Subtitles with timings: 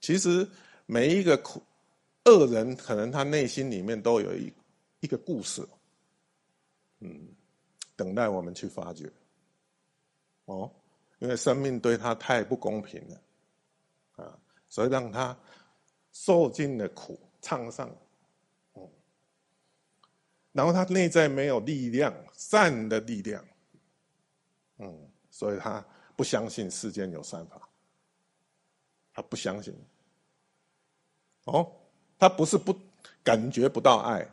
[0.00, 0.48] 其实
[0.86, 1.62] 每一个苦
[2.24, 4.52] 恶人，可能他内心里面都有一
[5.00, 5.66] 一个故事，
[7.00, 7.28] 嗯，
[7.96, 9.10] 等待我们去发掘。
[10.44, 10.70] 哦，
[11.18, 14.38] 因为生命对他太不公平了，啊，
[14.68, 15.36] 所以让他
[16.12, 17.94] 受尽了苦，创伤，
[18.74, 18.88] 嗯，
[20.52, 23.44] 然后他内在没有力量，善的力量，
[24.78, 25.84] 嗯，所以他
[26.16, 27.60] 不相信世间有善法。
[29.12, 29.74] 他不相信，
[31.48, 31.72] 哦，
[32.18, 32.74] 他不是不
[33.22, 34.30] 感觉不到爱，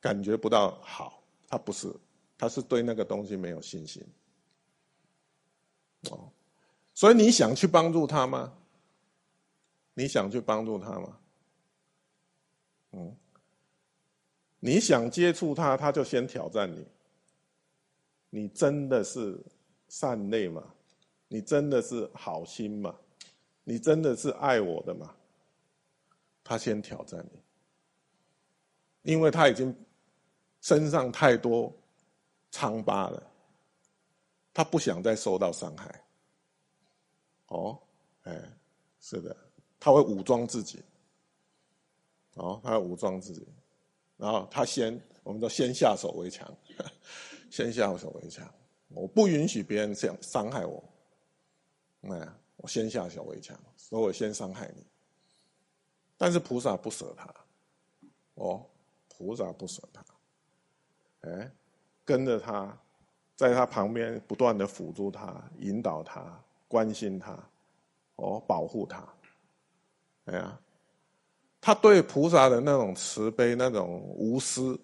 [0.00, 1.94] 感觉不到好，他不是，
[2.36, 4.04] 他是对那个东西没有信心，
[6.10, 6.28] 哦，
[6.92, 8.52] 所以你想去帮助他吗？
[9.94, 11.18] 你想去帮助他吗？
[12.92, 13.16] 嗯，
[14.58, 16.86] 你想接触他，他就先挑战你，
[18.30, 19.38] 你真的是
[19.88, 20.74] 善类吗？
[21.28, 22.96] 你真的是好心吗？
[23.62, 25.14] 你真的是爱我的吗？
[26.44, 27.26] 他先挑战
[29.02, 29.74] 你，因为他已经
[30.60, 31.74] 身上太多
[32.52, 33.22] 疮疤了，
[34.52, 36.04] 他不想再受到伤害。
[37.46, 37.80] 哦，
[38.22, 38.40] 哎，
[39.00, 39.34] 是的，
[39.80, 40.80] 他会武装自己。
[42.34, 43.48] 哦，他会武装自己，
[44.16, 46.54] 然后他先，我们都先下手为强，
[47.50, 48.48] 先下手为强。
[48.88, 50.84] 我不允许别人这样伤害我。
[52.02, 52.28] 哎。
[52.58, 54.86] 我先下手为强，所以我先伤害你。
[56.24, 57.28] 但是菩萨不舍他，
[58.36, 58.64] 哦，
[59.10, 60.02] 菩萨不舍他，
[61.20, 61.52] 哎，
[62.02, 62.74] 跟着他，
[63.36, 67.38] 在他旁边不断的辅助他、引导他、关心他，
[68.16, 69.06] 哦，保护他。
[70.24, 70.58] 哎呀，
[71.60, 74.80] 他对菩萨的那种慈悲、那种无私，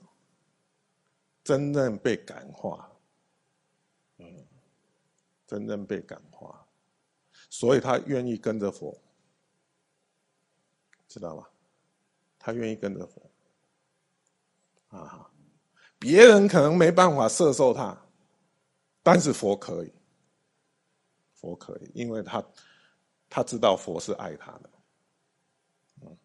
[1.42, 2.92] 真正被感化，
[4.18, 4.46] 嗯，
[5.46, 6.62] 真正被感化。
[7.48, 8.94] 所以他愿意跟着佛，
[11.10, 11.50] 知道吧？
[12.38, 13.30] 他愿意跟着佛，
[14.96, 15.28] 啊，
[15.98, 18.00] 别人可能没办法摄受他，
[19.02, 19.92] 但是佛可以，
[21.34, 22.42] 佛可以，因为他
[23.28, 24.70] 他知道佛是爱他的，
[26.02, 26.16] 嗯，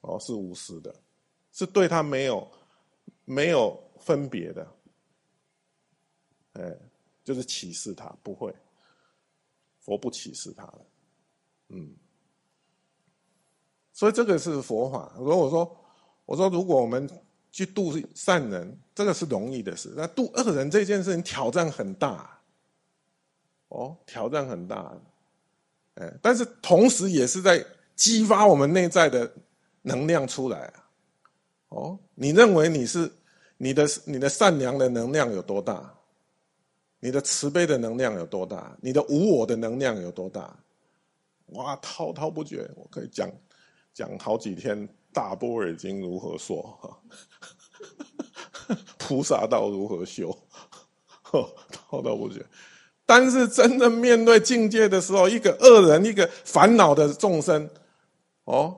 [0.00, 0.92] 哦，是无私的，
[1.52, 2.50] 是对他没有
[3.24, 4.76] 没有分别的，
[6.54, 6.76] 哎，
[7.22, 8.52] 就是歧视他不会。
[9.78, 10.86] 佛不歧视他的，
[11.68, 11.94] 嗯，
[13.94, 15.10] 所以这个是佛法。
[15.16, 15.76] 如果我说，
[16.26, 17.08] 我说，如果我们
[17.50, 22.38] 去度善人，这个是容易的事；那度恶人这件事情挑战很大，
[23.68, 24.92] 哦，挑战很大，
[25.94, 29.32] 哎，但是同时也是在激发我们内在的
[29.82, 30.72] 能量出来。
[31.68, 33.10] 哦，你认为你是
[33.56, 35.94] 你的你的善良的能量有多大？
[36.98, 38.76] 你的慈悲的能量有多大？
[38.80, 40.56] 你的无我的能量有多大？
[41.48, 43.30] 哇，滔滔不绝，我可以讲
[43.94, 44.86] 讲好几天。
[45.12, 46.60] 大波尔经如何说？
[46.82, 47.00] 哈，
[48.98, 50.36] 菩萨道如何修？
[51.70, 52.44] 滔滔不绝。
[53.06, 57.70] 但是真正面对境界的时候，一个恶人，一个烦恼的众生，
[58.42, 58.76] 哦，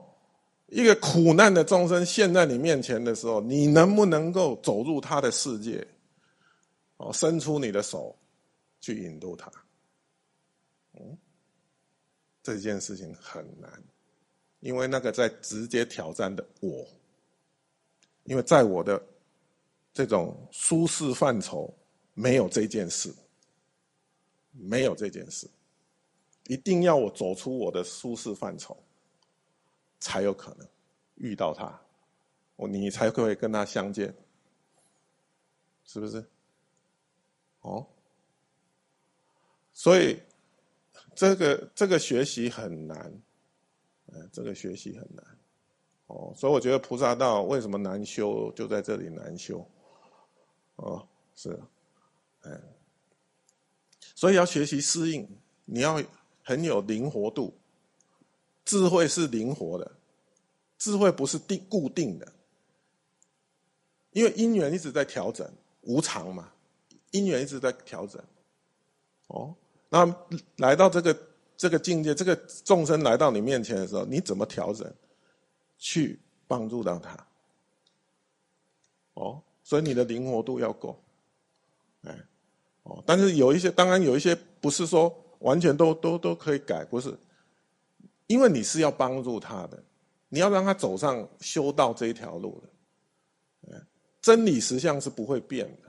[0.67, 5.87] 一个苦难的众生现在你面前的时候，你能不能够走入他的世界？
[6.97, 8.15] 哦，伸出你的手
[8.79, 9.51] 去引渡他，
[10.99, 11.17] 嗯，
[12.43, 13.71] 这件事情很难，
[14.59, 16.85] 因为那个在直接挑战的我，
[18.23, 19.01] 因为在我的
[19.93, 21.73] 这种舒适范畴
[22.13, 23.13] 没有这件事，
[24.51, 25.47] 没有这件事，
[26.47, 28.75] 一定要我走出我的舒适范畴，
[29.99, 30.67] 才有可能
[31.15, 31.79] 遇到他，
[32.55, 34.13] 我你才会跟他相见，
[35.85, 36.25] 是不是？
[37.61, 37.85] 哦，
[39.73, 40.19] 所以
[41.15, 43.11] 这个这个学习很难，
[44.07, 45.25] 嗯，这个学习很难，
[46.07, 49.67] 哦，所以我觉得菩萨道为什么难修，就在这里难修，
[50.77, 51.59] 哦，是，
[52.43, 52.61] 嗯，
[54.15, 55.27] 所以要学习适应，
[55.65, 56.01] 你要
[56.43, 57.53] 很有灵活度，
[58.65, 59.91] 智慧是灵活的，
[60.77, 62.33] 智慧不是定固定的，
[64.11, 65.51] 因为因缘一直在调整，
[65.81, 66.51] 无常嘛。
[67.11, 68.21] 因缘一直在调整，
[69.27, 69.55] 哦，
[69.87, 70.05] 那
[70.57, 71.17] 来到这个
[71.57, 74.89] 这个境界，这个众生来到你面前的时候，你怎么调整，
[75.77, 77.27] 去帮助到他？
[79.15, 81.01] 哦，所以你的灵活度要够，
[82.03, 82.15] 哎，
[82.83, 87.13] 哦，但是有一些，当然有一些不是说完全都都都可以改，不是，
[88.27, 89.83] 因为你是要帮助他的，
[90.29, 93.83] 你要让他走上修道这一条路的，
[94.21, 95.87] 真理实相是不会变的。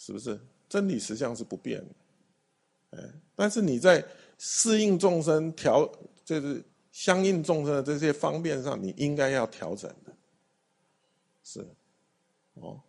[0.00, 2.98] 是不是真理实相是不变的？
[2.98, 4.02] 哎，但是你在
[4.38, 5.90] 适应众生、调
[6.24, 10.16] 就是相应众生的这些方便上，你应该要调整的，
[11.42, 11.66] 是，
[12.54, 12.80] 哦。